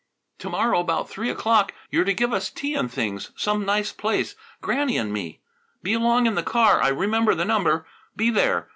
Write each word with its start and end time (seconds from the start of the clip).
To 0.39 0.49
morrow 0.49 0.79
about 0.79 1.11
three 1.11 1.29
o'clock 1.29 1.75
you're 1.91 2.05
to 2.05 2.13
give 2.15 2.33
us 2.33 2.49
tea 2.49 2.73
and 2.73 2.91
things, 2.91 3.29
some 3.35 3.65
nice 3.67 3.91
place 3.91 4.33
Granny 4.59 4.97
and 4.97 5.13
me. 5.13 5.41
Be 5.83 5.93
along 5.93 6.25
in 6.25 6.33
the 6.33 6.41
car. 6.41 6.81
I 6.81 6.87
remember 6.87 7.35
the 7.35 7.45
number. 7.45 7.85
Be 8.15 8.31
there. 8.31 8.67